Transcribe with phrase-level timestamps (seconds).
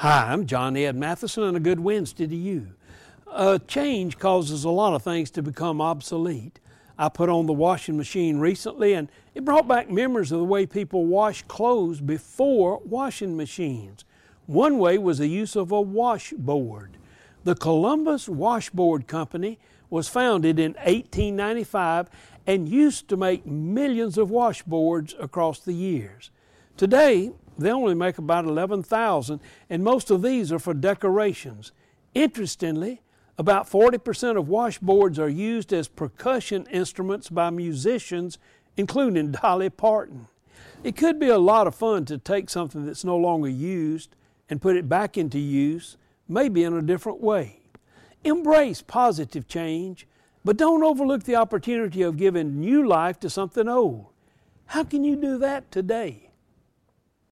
[0.00, 2.68] Hi, I'm John Ed Mathison, and a good Wednesday to you.
[3.26, 6.58] Uh, change causes a lot of things to become obsolete.
[6.98, 10.64] I put on the washing machine recently, and it brought back memories of the way
[10.64, 14.06] people washed clothes before washing machines.
[14.46, 16.96] One way was the use of a washboard.
[17.44, 19.58] The Columbus Washboard Company
[19.90, 22.08] was founded in 1895
[22.46, 26.30] and used to make millions of washboards across the years.
[26.78, 31.72] Today, they only make about 11,000, and most of these are for decorations.
[32.14, 33.02] Interestingly,
[33.38, 38.38] about 40% of washboards are used as percussion instruments by musicians,
[38.76, 40.28] including Dolly Parton.
[40.82, 44.16] It could be a lot of fun to take something that's no longer used
[44.48, 45.96] and put it back into use,
[46.28, 47.60] maybe in a different way.
[48.24, 50.06] Embrace positive change,
[50.44, 54.06] but don't overlook the opportunity of giving new life to something old.
[54.66, 56.29] How can you do that today?